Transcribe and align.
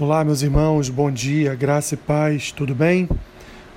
Olá, 0.00 0.22
meus 0.22 0.42
irmãos, 0.42 0.88
bom 0.88 1.10
dia, 1.10 1.56
graça 1.56 1.94
e 1.94 1.96
paz, 1.96 2.52
tudo 2.52 2.72
bem? 2.72 3.08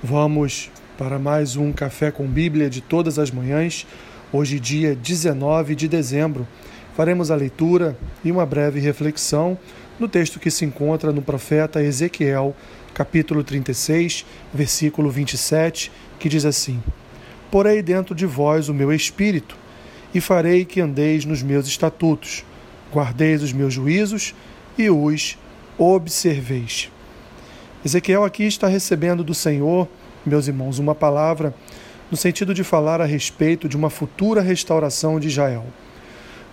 Vamos 0.00 0.70
para 0.96 1.18
mais 1.18 1.56
um 1.56 1.72
Café 1.72 2.12
com 2.12 2.28
Bíblia 2.28 2.70
de 2.70 2.80
todas 2.80 3.18
as 3.18 3.32
manhãs. 3.32 3.84
Hoje, 4.32 4.60
dia 4.60 4.94
19 4.94 5.74
de 5.74 5.88
dezembro, 5.88 6.46
faremos 6.94 7.32
a 7.32 7.34
leitura 7.34 7.98
e 8.24 8.30
uma 8.30 8.46
breve 8.46 8.78
reflexão 8.78 9.58
no 9.98 10.06
texto 10.06 10.38
que 10.38 10.48
se 10.48 10.64
encontra 10.64 11.10
no 11.10 11.22
profeta 11.22 11.82
Ezequiel, 11.82 12.54
capítulo 12.94 13.42
36, 13.42 14.24
versículo 14.54 15.10
27, 15.10 15.90
que 16.20 16.28
diz 16.28 16.44
assim: 16.44 16.80
Porei 17.50 17.82
dentro 17.82 18.14
de 18.14 18.26
vós 18.26 18.68
o 18.68 18.74
meu 18.74 18.92
espírito, 18.92 19.56
e 20.14 20.20
farei 20.20 20.64
que 20.64 20.80
andeis 20.80 21.24
nos 21.24 21.42
meus 21.42 21.66
estatutos, 21.66 22.44
guardeis 22.92 23.42
os 23.42 23.52
meus 23.52 23.74
juízos 23.74 24.32
e 24.78 24.88
os 24.88 25.36
observeis. 25.82 26.88
Ezequiel 27.84 28.22
aqui 28.22 28.44
está 28.44 28.68
recebendo 28.68 29.24
do 29.24 29.34
Senhor, 29.34 29.88
meus 30.24 30.46
irmãos, 30.46 30.78
uma 30.78 30.94
palavra 30.94 31.52
no 32.08 32.16
sentido 32.16 32.54
de 32.54 32.62
falar 32.62 33.00
a 33.00 33.04
respeito 33.04 33.68
de 33.68 33.76
uma 33.76 33.90
futura 33.90 34.40
restauração 34.40 35.18
de 35.18 35.26
Israel. 35.26 35.64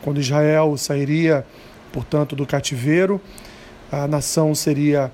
Quando 0.02 0.20
Israel 0.20 0.76
sairia, 0.78 1.46
portanto, 1.94 2.36
do 2.36 2.44
cativeiro, 2.44 3.22
a 3.92 4.08
nação 4.08 4.56
seria 4.56 5.12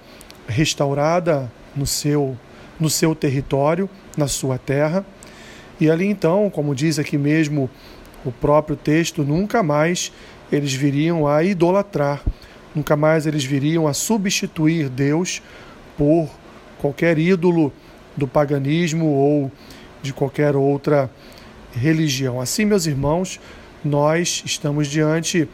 restaurada 0.48 1.52
no 1.76 1.86
seu, 1.86 2.38
no 2.80 2.90
seu 2.90 3.14
território, 3.14 3.90
na 4.16 4.30
sua 4.30 4.58
terra. 4.58 5.06
E 5.78 5.92
ali 5.92 6.06
então, 6.06 6.50
como 6.50 6.74
diz 6.74 7.00
aqui 7.00 7.18
mesmo 7.18 7.70
o 8.24 8.32
próprio 8.32 8.78
texto, 8.78 9.24
nunca 9.24 9.62
mais 9.62 10.10
eles 10.50 10.74
viriam 10.74 11.28
a 11.28 11.44
idolatrar 11.44 12.24
Nunca 12.76 12.96
mais 12.96 13.26
eles 13.26 13.46
viriam 13.46 13.88
a 13.88 13.94
substituir 13.94 14.90
Deus 14.90 15.42
por 15.98 16.30
qualquer 16.78 17.18
ídolo 17.18 17.72
do 18.18 18.28
paganismo 18.28 19.06
ou 19.06 19.52
de 20.02 20.14
qualquer 20.14 20.56
outra 20.56 21.10
religião. 21.74 22.42
Assim, 22.42 22.66
meus 22.66 22.86
irmãos, 22.86 23.40
nós 23.84 24.44
estamos 24.46 24.88
diante 24.88 25.48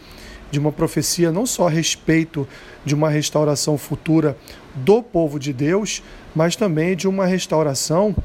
de 0.49 0.59
uma 0.59 0.71
profecia 0.71 1.31
não 1.31 1.45
só 1.45 1.67
a 1.67 1.69
respeito 1.69 2.47
de 2.83 2.93
uma 2.93 3.09
restauração 3.09 3.77
futura 3.77 4.35
do 4.75 5.01
povo 5.01 5.39
de 5.39 5.53
Deus, 5.53 6.03
mas 6.35 6.55
também 6.55 6.95
de 6.95 7.07
uma 7.07 7.25
restauração 7.25 8.15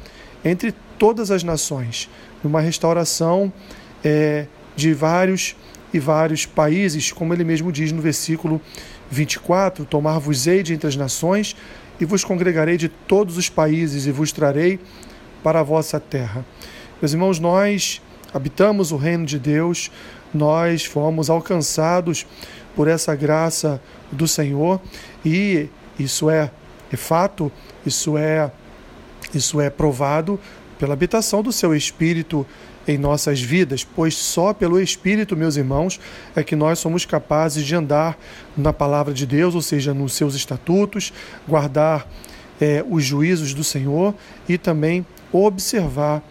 entre 0.44 0.74
todas 0.98 1.30
as 1.30 1.44
nações, 1.44 2.08
uma 2.42 2.60
restauração 2.60 3.52
é, 4.04 4.46
de 4.74 4.92
vários 4.92 5.56
e 5.96 6.00
vários 6.00 6.46
países, 6.46 7.10
como 7.10 7.32
ele 7.32 7.44
mesmo 7.44 7.72
diz 7.72 7.90
no 7.90 8.02
versículo 8.02 8.60
24: 9.10 9.84
Tomar-vos-ei 9.84 10.62
de 10.62 10.74
entre 10.74 10.88
as 10.88 10.96
nações, 10.96 11.56
e 12.00 12.04
vos 12.04 12.24
congregarei 12.24 12.76
de 12.76 12.88
todos 12.88 13.36
os 13.36 13.48
países, 13.48 14.06
e 14.06 14.12
vos 14.12 14.32
trarei 14.32 14.78
para 15.42 15.60
a 15.60 15.62
vossa 15.62 15.98
terra. 15.98 16.44
Meus 17.00 17.12
irmãos, 17.12 17.38
nós 17.38 18.00
habitamos 18.32 18.92
o 18.92 18.96
reino 18.96 19.24
de 19.24 19.38
Deus, 19.38 19.90
nós 20.32 20.84
fomos 20.84 21.30
alcançados 21.30 22.26
por 22.74 22.88
essa 22.88 23.14
graça 23.14 23.80
do 24.12 24.28
Senhor, 24.28 24.80
e 25.24 25.68
isso 25.98 26.28
é, 26.28 26.50
é 26.92 26.96
fato, 26.96 27.50
isso 27.86 28.18
é, 28.18 28.50
isso 29.34 29.60
é 29.60 29.70
provado 29.70 30.38
pela 30.78 30.94
habitação 30.94 31.42
do 31.42 31.52
seu 31.52 31.74
Espírito 31.74 32.46
em 32.86 32.96
nossas 32.96 33.40
vidas, 33.40 33.84
pois 33.84 34.14
só 34.14 34.54
pelo 34.54 34.80
Espírito, 34.80 35.36
meus 35.36 35.56
irmãos, 35.56 35.98
é 36.34 36.42
que 36.42 36.54
nós 36.54 36.78
somos 36.78 37.04
capazes 37.04 37.64
de 37.64 37.74
andar 37.74 38.16
na 38.56 38.72
palavra 38.72 39.12
de 39.12 39.26
Deus, 39.26 39.54
ou 39.54 39.62
seja, 39.62 39.92
nos 39.92 40.12
seus 40.12 40.34
estatutos, 40.34 41.12
guardar 41.48 42.06
é, 42.60 42.84
os 42.88 43.04
juízos 43.04 43.52
do 43.54 43.64
Senhor 43.64 44.14
e 44.48 44.56
também 44.56 45.04
observar 45.32 46.22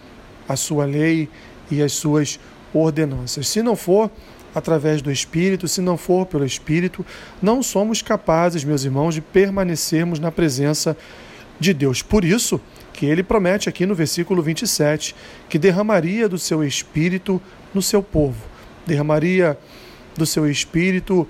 a 0.48 0.56
sua 0.56 0.86
lei 0.86 1.30
e 1.70 1.82
as 1.82 1.94
suas 1.94 2.40
ordenanças. 2.74 3.48
Se 3.48 3.62
não 3.62 3.76
for 3.76 4.10
através 4.54 5.02
do 5.02 5.12
Espírito, 5.12 5.68
se 5.68 5.82
não 5.82 5.98
for 5.98 6.26
pelo 6.26 6.46
Espírito, 6.46 7.06
não 7.42 7.62
somos 7.62 8.02
capazes, 8.02 8.64
meus 8.64 8.86
irmãos, 8.86 9.14
de 9.14 9.22
permanecermos 9.22 10.20
na 10.20 10.32
presença 10.32 10.96
de 11.60 11.74
Deus. 11.74 12.02
Por 12.02 12.24
isso, 12.24 12.62
que 12.96 13.06
ele 13.06 13.22
promete 13.22 13.70
aqui 13.70 13.86
no 13.86 13.94
versículo 13.94 14.42
27 14.42 15.16
que 15.50 15.60
derramaria 15.60 16.28
do 16.28 16.38
seu 16.38 16.64
espírito 16.64 17.42
no 17.74 17.82
seu 17.82 18.02
povo, 18.02 18.42
derramaria 18.86 19.58
do 20.18 20.26
seu 20.26 20.50
espírito 20.50 21.28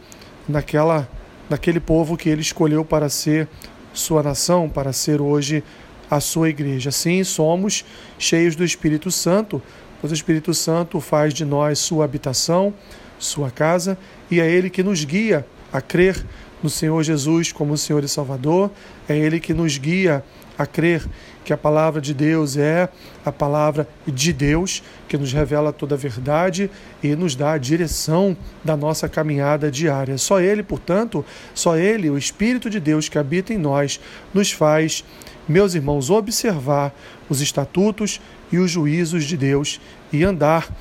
naquela 0.47 1.09
naquele 1.49 1.79
povo 1.79 2.17
que 2.17 2.29
ele 2.29 2.41
escolheu 2.41 2.83
para 2.83 3.07
ser 3.07 3.47
sua 3.93 4.23
nação, 4.23 4.67
para 4.67 4.91
ser 4.91 5.21
hoje 5.21 5.63
a 6.09 6.19
sua 6.19 6.49
igreja. 6.49 6.89
Assim 6.89 7.23
somos 7.23 7.85
cheios 8.17 8.55
do 8.55 8.63
Espírito 8.63 9.11
Santo, 9.11 9.61
pois 10.01 10.11
o 10.11 10.15
Espírito 10.15 10.53
Santo 10.53 10.99
faz 10.99 11.33
de 11.33 11.45
nós 11.45 11.79
sua 11.79 12.05
habitação, 12.05 12.73
sua 13.19 13.51
casa, 13.51 13.97
e 14.29 14.39
é 14.39 14.49
ele 14.49 14.69
que 14.69 14.83
nos 14.83 15.03
guia 15.03 15.45
a 15.75 15.81
crer 15.81 16.25
no 16.63 16.69
Senhor 16.69 17.03
Jesus 17.03 17.51
como 17.51 17.77
Senhor 17.77 18.01
e 18.03 18.07
Salvador, 18.07 18.71
é 19.09 19.17
ele 19.17 19.41
que 19.41 19.53
nos 19.53 19.77
guia 19.77 20.23
a 20.57 20.65
crer 20.65 21.05
que 21.43 21.51
a 21.51 21.57
palavra 21.57 21.99
de 21.99 22.13
Deus 22.13 22.55
é 22.55 22.87
a 23.25 23.31
palavra 23.31 23.85
de 24.07 24.31
Deus, 24.31 24.81
que 25.07 25.17
nos 25.17 25.33
revela 25.33 25.73
toda 25.73 25.95
a 25.95 25.97
verdade 25.97 26.71
e 27.03 27.13
nos 27.13 27.35
dá 27.35 27.51
a 27.51 27.57
direção 27.57 28.37
da 28.63 28.77
nossa 28.77 29.09
caminhada 29.09 29.69
diária. 29.69 30.17
Só 30.17 30.39
Ele, 30.39 30.63
portanto, 30.63 31.25
só 31.53 31.75
Ele, 31.75 32.09
o 32.09 32.17
Espírito 32.17 32.69
de 32.69 32.79
Deus 32.79 33.09
que 33.09 33.17
habita 33.17 33.53
em 33.53 33.57
nós, 33.57 33.99
nos 34.33 34.53
faz, 34.53 35.03
meus 35.47 35.75
irmãos, 35.75 36.09
observar 36.09 36.95
os 37.29 37.41
estatutos 37.41 38.21
e 38.49 38.57
os 38.57 38.71
juízos 38.71 39.25
de 39.25 39.35
Deus 39.35 39.81
e 40.11 40.23
andar 40.23 40.73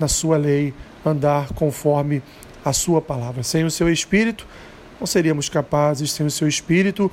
na 0.00 0.08
Sua 0.08 0.36
lei, 0.36 0.74
andar 1.06 1.52
conforme 1.54 2.22
a 2.64 2.72
Sua 2.72 3.00
palavra. 3.00 3.42
Sem 3.42 3.64
o 3.64 3.70
Seu 3.70 3.90
Espírito, 3.92 4.46
não 5.00 5.06
seríamos 5.06 5.48
capazes, 5.48 6.12
sem 6.12 6.26
o 6.26 6.30
Seu 6.30 6.46
Espírito, 6.48 7.10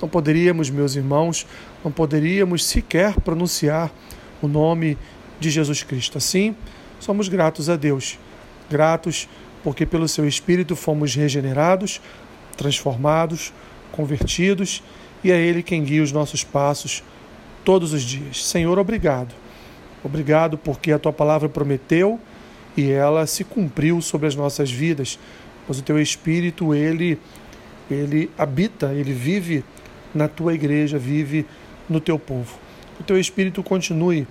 não 0.00 0.08
poderíamos, 0.08 0.70
meus 0.70 0.96
irmãos, 0.96 1.46
não 1.82 1.90
poderíamos 1.90 2.64
sequer 2.64 3.18
pronunciar 3.20 3.90
o 4.42 4.48
nome 4.48 4.98
de 5.40 5.50
Jesus 5.50 5.82
Cristo. 5.82 6.18
Assim, 6.18 6.54
somos 7.00 7.28
gratos 7.28 7.68
a 7.68 7.76
Deus, 7.76 8.18
gratos 8.70 9.28
porque 9.62 9.86
pelo 9.86 10.06
seu 10.06 10.28
Espírito 10.28 10.76
fomos 10.76 11.14
regenerados, 11.14 12.00
transformados, 12.54 13.52
convertidos 13.90 14.82
e 15.24 15.32
é 15.32 15.40
Ele 15.40 15.62
quem 15.62 15.82
guia 15.82 16.02
os 16.02 16.12
nossos 16.12 16.44
passos 16.44 17.02
todos 17.64 17.94
os 17.94 18.02
dias. 18.02 18.44
Senhor, 18.44 18.78
obrigado. 18.78 19.34
Obrigado 20.04 20.58
porque 20.58 20.92
a 20.92 20.98
tua 20.98 21.14
palavra 21.14 21.48
prometeu 21.48 22.20
e 22.76 22.90
ela 22.90 23.26
se 23.26 23.44
cumpriu 23.44 24.00
sobre 24.00 24.26
as 24.26 24.34
nossas 24.34 24.70
vidas, 24.70 25.18
pois 25.66 25.78
o 25.78 25.82
teu 25.82 26.00
Espírito, 26.00 26.74
ele, 26.74 27.18
ele 27.90 28.30
habita, 28.36 28.92
ele 28.92 29.12
vive 29.12 29.64
na 30.14 30.28
tua 30.28 30.54
igreja, 30.54 30.98
vive 30.98 31.46
no 31.88 32.00
teu 32.00 32.18
povo. 32.18 32.58
O 33.00 33.02
teu 33.02 33.18
Espírito 33.18 33.62
continue 33.62 34.26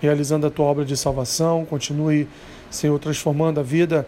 realizando 0.00 0.46
a 0.46 0.50
tua 0.50 0.66
obra 0.66 0.84
de 0.84 0.96
salvação, 0.96 1.64
continue, 1.64 2.28
Senhor, 2.70 2.98
transformando 2.98 3.58
a 3.60 3.62
vida 3.62 4.06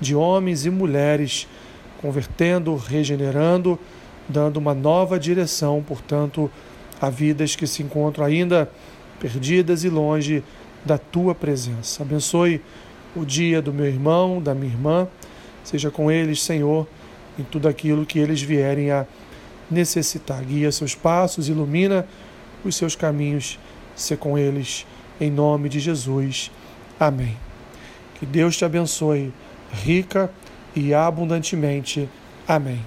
de 0.00 0.14
homens 0.14 0.64
e 0.64 0.70
mulheres, 0.70 1.48
convertendo, 2.00 2.76
regenerando, 2.76 3.78
dando 4.28 4.58
uma 4.58 4.74
nova 4.74 5.18
direção, 5.18 5.82
portanto, 5.86 6.50
a 7.00 7.10
vidas 7.10 7.56
que 7.56 7.66
se 7.66 7.82
encontram 7.82 8.24
ainda 8.24 8.70
perdidas 9.18 9.84
e 9.84 9.88
longe 9.88 10.42
da 10.84 10.98
tua 10.98 11.34
presença. 11.34 12.02
Abençoe 12.02 12.60
o 13.14 13.24
dia 13.24 13.62
do 13.62 13.72
meu 13.72 13.86
irmão, 13.86 14.40
da 14.40 14.54
minha 14.54 14.72
irmã, 14.72 15.08
seja 15.62 15.90
com 15.90 16.10
eles, 16.10 16.42
Senhor, 16.42 16.86
em 17.38 17.42
tudo 17.42 17.68
aquilo 17.68 18.06
que 18.06 18.18
eles 18.18 18.42
vierem 18.42 18.90
a 18.90 19.06
necessitar. 19.70 20.42
Guia 20.42 20.70
seus 20.72 20.94
passos, 20.94 21.48
ilumina 21.48 22.06
os 22.64 22.76
seus 22.76 22.96
caminhos, 22.96 23.58
se 23.94 24.16
com 24.16 24.36
eles, 24.36 24.86
em 25.20 25.30
nome 25.30 25.68
de 25.68 25.80
Jesus. 25.80 26.50
Amém. 26.98 27.36
Que 28.18 28.26
Deus 28.26 28.56
te 28.56 28.64
abençoe 28.64 29.32
rica 29.72 30.30
e 30.74 30.94
abundantemente. 30.94 32.08
Amém. 32.46 32.80